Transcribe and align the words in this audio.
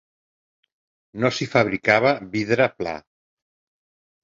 No 1.25 1.31
s'hi 1.35 1.49
fabricava 1.51 2.15
vidre 2.33 2.69
pla. 2.81 2.97